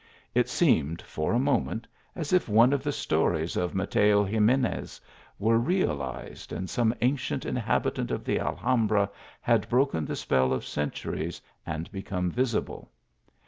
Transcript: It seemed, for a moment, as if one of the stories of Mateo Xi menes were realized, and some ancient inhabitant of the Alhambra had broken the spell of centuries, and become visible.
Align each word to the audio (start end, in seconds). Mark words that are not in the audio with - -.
It 0.33 0.49
seemed, 0.49 0.99
for 1.03 1.31
a 1.31 1.37
moment, 1.37 1.85
as 2.15 2.33
if 2.33 2.49
one 2.49 2.73
of 2.73 2.81
the 2.81 2.91
stories 2.91 3.55
of 3.55 3.75
Mateo 3.75 4.25
Xi 4.25 4.39
menes 4.39 4.99
were 5.37 5.59
realized, 5.59 6.51
and 6.51 6.67
some 6.67 6.95
ancient 7.01 7.45
inhabitant 7.45 8.09
of 8.09 8.25
the 8.25 8.39
Alhambra 8.39 9.11
had 9.41 9.69
broken 9.69 10.05
the 10.05 10.15
spell 10.15 10.53
of 10.53 10.65
centuries, 10.65 11.39
and 11.67 11.91
become 11.91 12.31
visible. 12.31 12.91